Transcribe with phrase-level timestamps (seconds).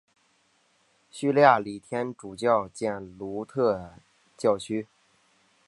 [1.11, 3.93] 叙利亚礼天主教贝鲁特
[4.35, 4.87] 教区。